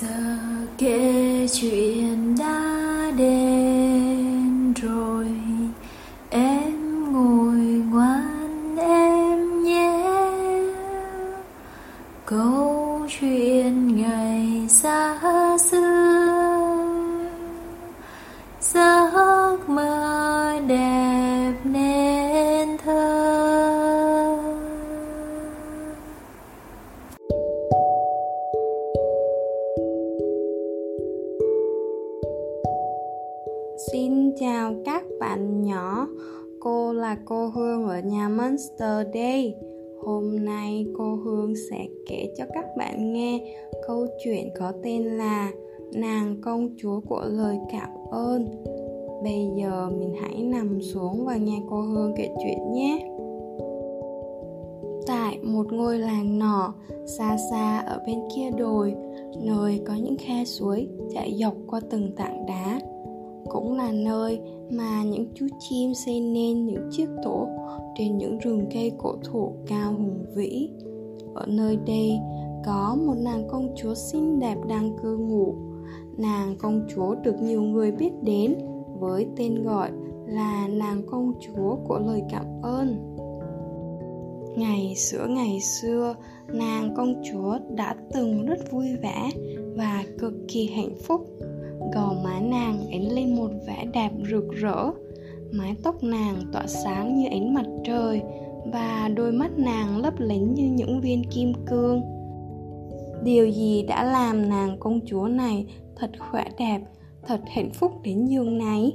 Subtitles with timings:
[0.00, 0.36] giờ
[0.78, 5.26] kể chuyện đã đến rồi
[6.30, 7.56] em ngồi
[7.90, 10.20] ngoan em nhé.
[12.26, 13.96] Câu chuyện
[33.92, 36.08] Xin chào các bạn nhỏ,
[36.60, 39.54] cô là cô Hương ở nhà Monster Day.
[40.02, 45.50] Hôm nay cô Hương sẽ kể cho các bạn nghe câu chuyện có tên là
[45.92, 48.64] Nàng công chúa của lời cảm ơn.
[49.22, 53.06] Bây giờ mình hãy nằm xuống và nghe cô Hương kể chuyện nhé.
[55.06, 56.74] Tại một ngôi làng nọ,
[57.06, 58.94] xa xa ở bên kia đồi,
[59.44, 62.80] nơi có những khe suối chạy dọc qua từng tảng đá,
[63.50, 67.48] cũng là nơi mà những chú chim xây nên những chiếc tổ
[67.98, 70.68] trên những rừng cây cổ thụ cao hùng vĩ.
[71.34, 72.18] Ở nơi đây
[72.66, 75.54] có một nàng công chúa xinh đẹp đang cư ngụ.
[76.18, 78.54] Nàng công chúa được nhiều người biết đến
[79.00, 79.90] với tên gọi
[80.26, 83.16] là nàng công chúa của lời cảm ơn.
[84.56, 86.14] Ngày xưa ngày xưa,
[86.52, 89.30] nàng công chúa đã từng rất vui vẻ
[89.76, 91.26] và cực kỳ hạnh phúc
[91.94, 94.90] gò má nàng ánh lên một vẻ đẹp rực rỡ.
[95.52, 98.22] Mái tóc nàng tỏa sáng như ánh mặt trời
[98.72, 102.02] và đôi mắt nàng lấp lánh như những viên kim cương.
[103.24, 106.80] Điều gì đã làm nàng công chúa này thật khỏe đẹp,
[107.26, 108.92] thật hạnh phúc đến nhường này?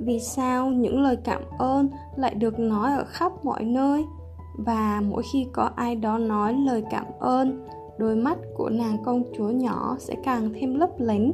[0.00, 4.04] Vì sao những lời cảm ơn lại được nói ở khắp mọi nơi?
[4.58, 7.66] Và mỗi khi có ai đó nói lời cảm ơn,
[7.98, 11.32] đôi mắt của nàng công chúa nhỏ sẽ càng thêm lấp lánh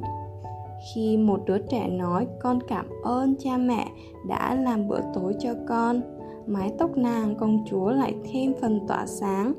[0.93, 3.87] khi một đứa trẻ nói, con cảm ơn cha mẹ
[4.29, 6.01] đã làm bữa tối cho con.
[6.47, 9.55] Mái tóc nàng công chúa lại thêm phần tỏa sáng.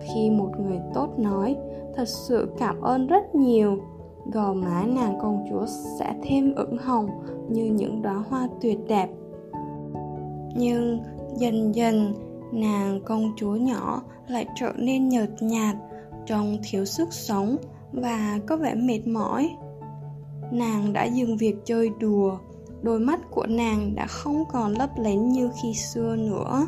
[0.00, 1.56] Khi một người tốt nói,
[1.94, 3.78] thật sự cảm ơn rất nhiều.
[4.32, 5.66] Gò má nàng công chúa
[5.98, 7.08] sẽ thêm ửng hồng
[7.48, 9.08] như những đóa hoa tuyệt đẹp.
[10.56, 10.98] Nhưng
[11.36, 12.14] dần dần,
[12.52, 15.76] nàng công chúa nhỏ lại trở nên nhợt nhạt
[16.26, 17.56] trông thiếu sức sống
[17.92, 19.56] và có vẻ mệt mỏi
[20.52, 22.38] nàng đã dừng việc chơi đùa.
[22.82, 26.66] Đôi mắt của nàng đã không còn lấp lánh như khi xưa nữa.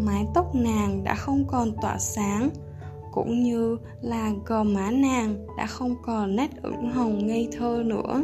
[0.00, 2.50] Mái tóc nàng đã không còn tỏa sáng,
[3.12, 8.22] cũng như là gò má nàng đã không còn nét ửng hồng ngây thơ nữa.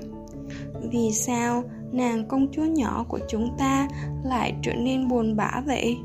[0.91, 1.63] Vì sao
[1.93, 3.89] nàng công chúa nhỏ của chúng ta
[4.25, 5.97] lại trở nên buồn bã vậy?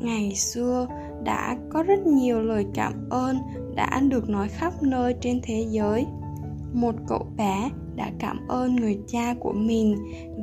[0.00, 0.86] Ngày xưa
[1.24, 3.36] đã có rất nhiều lời cảm ơn
[3.74, 6.06] đã được nói khắp nơi trên thế giới
[6.74, 9.96] một cậu bé đã cảm ơn người cha của mình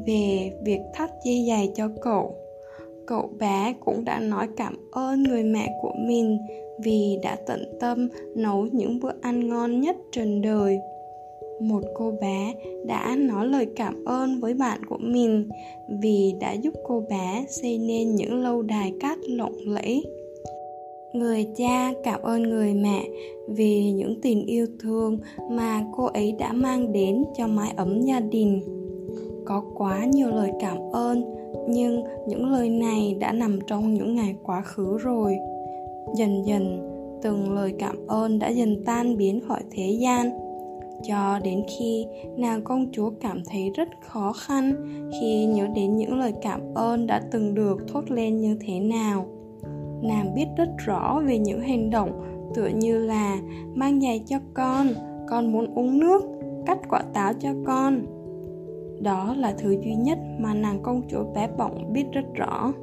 [0.08, 2.36] về việc thắt dây giày cho cậu.
[3.08, 6.38] Cậu bé cũng đã nói cảm ơn người mẹ của mình
[6.84, 10.80] vì đã tận tâm nấu những bữa ăn ngon nhất trần đời.
[11.62, 12.54] Một cô bé
[12.86, 15.50] đã nói lời cảm ơn với bạn của mình
[16.02, 20.04] vì đã giúp cô bé xây nên những lâu đài cát lộng lẫy
[21.14, 23.08] người cha, cảm ơn người mẹ
[23.48, 25.18] vì những tình yêu thương
[25.52, 28.62] mà cô ấy đã mang đến cho mái ấm gia đình.
[29.46, 31.24] Có quá nhiều lời cảm ơn,
[31.70, 35.38] nhưng những lời này đã nằm trong những ngày quá khứ rồi.
[36.16, 36.88] Dần dần,
[37.22, 40.30] từng lời cảm ơn đã dần tan biến khỏi thế gian.
[41.04, 42.06] Cho đến khi
[42.38, 44.74] nàng công chúa cảm thấy rất khó khăn
[45.22, 49.26] khi nhớ đến những lời cảm ơn đã từng được thốt lên như thế nào
[50.02, 52.12] nàng biết rất rõ về những hành động,
[52.56, 53.38] tựa như là
[53.76, 54.88] mang giày cho con
[55.32, 56.24] con muốn uống nước,
[56.66, 58.06] cắt quả táo cho con.
[59.02, 62.74] Đó là thứ duy nhất mà nàng công chúa bé bỏng biết rất rõ.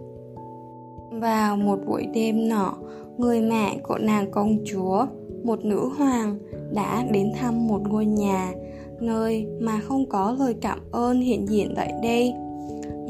[1.10, 2.74] Vào một buổi đêm nọ,
[3.18, 5.06] người mẹ của nàng công chúa,
[5.44, 6.38] một nữ hoàng,
[6.74, 8.52] đã đến thăm một ngôi nhà,
[9.00, 12.34] nơi mà không có lời cảm ơn hiện diện tại đây.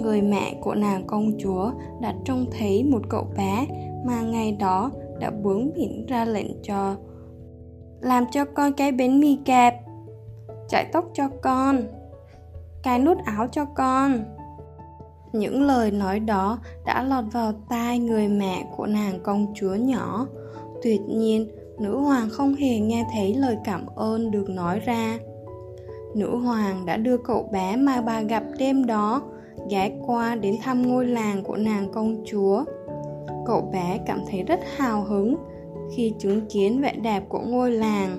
[0.02, 1.70] Người mẹ của nàng công chúa
[2.00, 3.66] đã trông thấy một cậu bé
[4.04, 4.90] mà ngày đó
[5.20, 6.96] đã bướng bỉnh ra lệnh cho
[8.00, 9.74] làm cho con cái bánh mì kẹp
[10.68, 11.82] chạy tóc cho con,
[12.82, 14.24] cài nút áo cho con.
[15.32, 20.26] Những lời nói đó đã lọt vào tai người mẹ của nàng công chúa nhỏ.
[20.82, 21.48] Tuyệt nhiên,
[21.78, 25.18] nữ hoàng không hề nghe thấy lời cảm ơn được nói ra.
[26.14, 29.22] Nữ hoàng đã đưa cậu bé mà bà gặp đêm đó
[29.70, 32.64] ghé qua đến thăm ngôi làng của nàng công chúa
[33.48, 35.36] cậu bé cảm thấy rất hào hứng
[35.96, 38.18] khi chứng kiến vẻ đẹp của ngôi làng.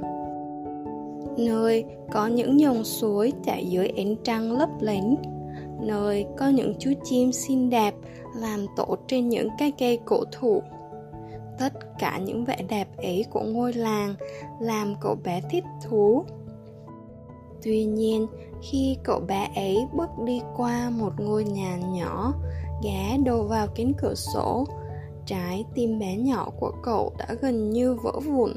[1.37, 5.15] Nơi có những dòng suối chảy dưới ánh trăng lấp lánh,
[5.81, 7.93] nơi có những chú chim xinh đẹp
[8.35, 10.61] làm tổ trên những cái cây cổ thụ.
[11.59, 14.15] Tất cả những vẻ đẹp ấy của ngôi làng
[14.59, 16.23] làm cậu bé thích thú.
[17.63, 18.27] Tuy nhiên,
[18.61, 22.33] khi cậu bé ấy bước đi qua một ngôi nhà nhỏ,
[22.83, 24.65] ghé đầu vào cánh cửa sổ
[25.29, 28.51] trái tim bé nhỏ của cậu đã gần như vỡ vụn.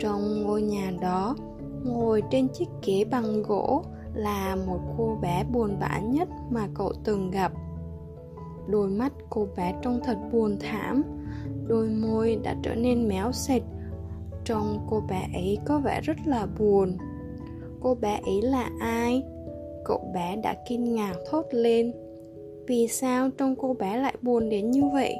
[0.00, 1.36] Trong ngôi nhà đó,
[1.84, 3.82] ngồi trên chiếc ghế bằng gỗ
[4.14, 7.52] là một cô bé buồn bã nhất mà cậu từng gặp.
[8.66, 11.02] Đôi mắt cô bé trông thật buồn thảm,
[11.66, 13.62] đôi môi đã trở nên méo sệt.
[14.44, 16.96] Trông cô bé ấy có vẻ rất là buồn.
[17.80, 19.22] Cô bé ấy là ai?
[19.84, 21.92] Cậu bé đã kinh ngạc thốt lên.
[22.66, 25.14] Vì sao trông cô bé lại buồn đến như vậy?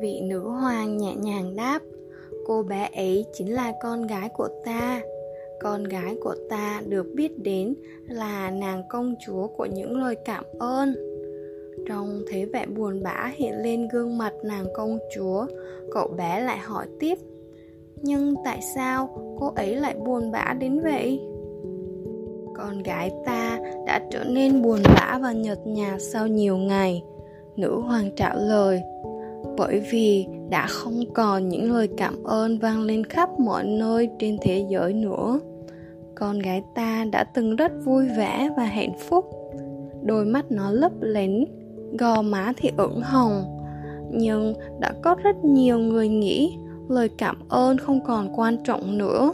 [0.00, 1.82] Vị nữ hoàng nhẹ nhàng đáp,
[2.46, 5.00] cô bé ấy chính là con gái của ta.
[5.60, 7.74] Con gái của ta được biết đến
[8.08, 10.94] là nàng công chúa của những lời cảm ơn.
[11.86, 15.46] Trong thế vẻ buồn bã hiện lên gương mặt nàng công chúa,
[15.90, 17.18] cậu bé lại hỏi tiếp,
[18.02, 19.08] nhưng tại sao
[19.38, 21.20] cô ấy lại buồn bã đến vậy?
[22.56, 27.02] Con gái ta đã trở nên buồn bã và nhợt nhạt sau nhiều ngày,
[27.56, 28.82] nữ hoàng trả lời
[29.56, 34.36] bởi vì đã không còn những lời cảm ơn vang lên khắp mọi nơi trên
[34.42, 35.40] thế giới nữa.
[36.14, 39.24] Con gái ta đã từng rất vui vẻ và hạnh phúc.
[40.02, 41.44] Đôi mắt nó lấp lánh,
[41.98, 43.60] gò má thì ửng hồng.
[44.12, 46.56] Nhưng đã có rất nhiều người nghĩ
[46.88, 49.32] lời cảm ơn không còn quan trọng nữa.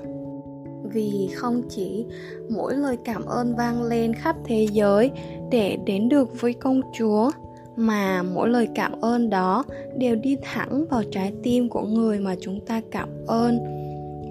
[0.92, 2.06] Vì không chỉ
[2.50, 5.10] mỗi lời cảm ơn vang lên khắp thế giới
[5.50, 7.30] để đến được với công chúa
[7.76, 9.64] mà mỗi lời cảm ơn đó
[9.98, 13.58] đều đi thẳng vào trái tim của người mà chúng ta cảm ơn.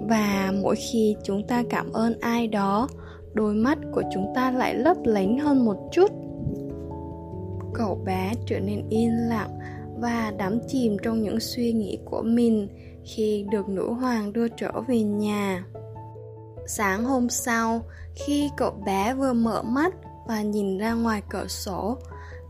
[0.08, 2.88] Và mỗi khi chúng ta cảm ơn ai đó,
[3.34, 6.10] đôi mắt của chúng ta lại lấp lánh hơn một chút.
[7.74, 9.58] Cậu bé trở nên yên lặng
[10.00, 12.68] và đắm chìm trong những suy nghĩ của mình
[13.04, 15.64] khi được nữ hoàng đưa trở về nhà.
[16.66, 17.82] Sáng hôm sau,
[18.14, 19.94] khi cậu bé vừa mở mắt
[20.26, 21.96] và nhìn ra ngoài cửa sổ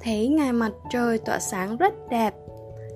[0.02, 2.34] thấy ngày mặt trời tỏa sáng rất đẹp,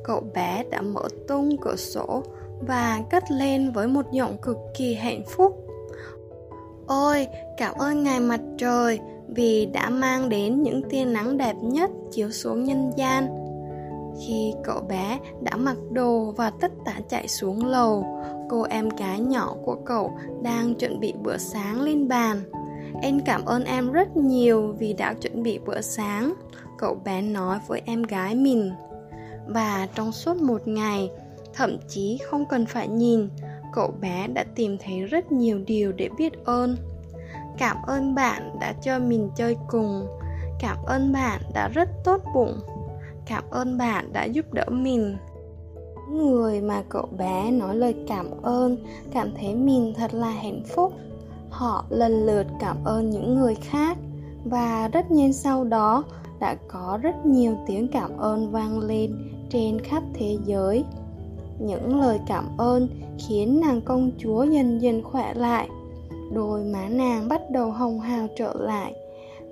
[0.05, 2.23] cậu bé đã mở tung cửa sổ
[2.67, 5.67] và cất lên với một giọng cực kỳ hạnh phúc.
[6.87, 11.91] Ôi, cảm ơn ngày mặt trời vì đã mang đến những tia nắng đẹp nhất
[12.11, 13.45] chiếu xuống nhân gian.
[14.27, 18.07] Khi cậu bé đã mặc đồ và tất tả chạy xuống lầu,
[18.51, 20.11] cô em gái nhỏ của cậu
[20.43, 22.41] đang chuẩn bị bữa sáng lên bàn.
[23.03, 26.35] Em cảm ơn em rất nhiều vì đã chuẩn bị bữa sáng
[26.85, 28.73] cậu bé nói với em gái mình.
[29.47, 31.11] Và trong suốt một ngày,
[31.55, 33.29] thậm chí không cần phải nhìn,
[33.73, 36.77] cậu bé đã tìm thấy rất nhiều điều để biết ơn.
[37.59, 40.07] Cảm ơn bạn đã cho mình chơi cùng.
[40.61, 42.61] Cảm ơn bạn đã rất tốt bụng.
[43.27, 45.17] Cảm ơn bạn đã giúp đỡ mình.
[46.11, 48.77] Người mà cậu bé nói lời cảm ơn,
[49.13, 50.93] cảm thấy mình thật là hạnh phúc.
[51.51, 53.99] Họ lần lượt cảm ơn những người khác.
[54.45, 56.05] Và rất nhanh sau đó
[56.45, 59.17] đã có rất nhiều tiếng cảm ơn vang lên
[59.51, 60.85] trên khắp thế giới.
[61.59, 65.69] Những lời cảm ơn khiến nàng công chúa dần dần khỏe lại,
[66.35, 68.95] đôi má nàng bắt đầu hồng hào trở lại,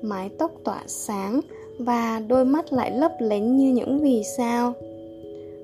[0.03, 1.41] mái tóc tỏa sáng
[1.79, 4.73] và đôi mắt lại lấp lánh như những vì sao.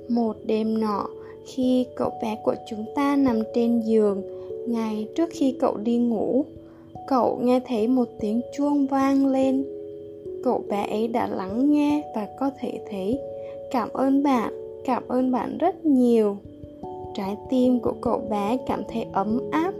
[0.08, 1.06] Một đêm nọ,
[1.47, 4.23] khi cậu bé của chúng ta nằm trên giường,
[4.68, 6.44] ngay trước khi cậu đi ngủ,
[7.08, 9.77] cậu nghe thấy một tiếng chuông vang lên
[10.45, 13.18] cậu bé ấy đã lắng nghe và có thể thấy,
[13.71, 14.52] cảm ơn bạn,
[14.85, 16.37] cảm ơn bạn rất nhiều.
[17.14, 19.75] Trái tim của cậu bé cảm thấy ấm áp,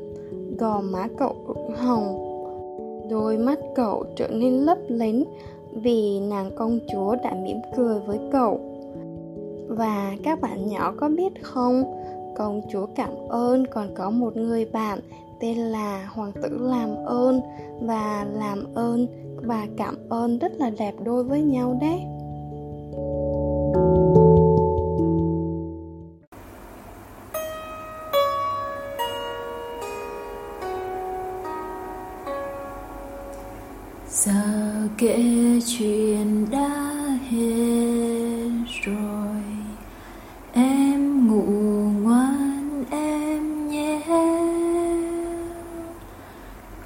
[0.59, 2.25] gò má cậu ửng hồng.
[3.11, 5.25] Đôi mắt cậu trở nên lấp lánh
[5.73, 8.61] vì nàng công chúa đã mỉm cười với cậu.
[9.69, 11.85] Và các bạn nhỏ có biết không?
[12.37, 14.99] Công chúa cảm ơn còn có một người bạn
[15.41, 17.41] tên là hoàng tử làm ơn
[17.81, 22.01] và làm ơn và cảm ơn rất là đẹp đôi với nhau đấy.
[23.75, 24.08] giờ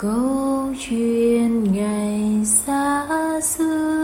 [0.02, 3.06] câu chuyện ngày xa
[3.42, 4.01] xưa.